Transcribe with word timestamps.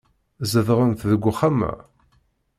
Zedɣent 0.51 1.07
deg 1.09 1.23
uxxam-a. 1.31 1.71